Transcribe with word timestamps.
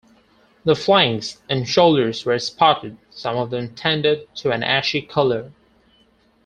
The 0.65 0.73
flanks 0.75 1.39
and 1.47 1.69
shoulders 1.69 2.25
were 2.25 2.39
spotted, 2.39 2.97
some 3.11 3.37
of 3.37 3.51
them 3.51 3.75
tended 3.75 4.33
to 4.37 4.49
an 4.49 4.63
ashy 4.63 5.03
colour. 5.03 5.51